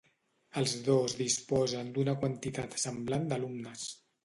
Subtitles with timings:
[0.61, 3.89] Els dos disposen d'una quantitat semblant d'alumnes.